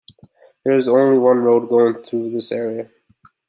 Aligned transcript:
There 0.65 0.75
is 0.77 0.87
only 0.87 1.19
one 1.19 1.37
road 1.43 1.67
going 1.69 2.01
through 2.03 2.31
this 2.31 2.51
area. 2.51 2.89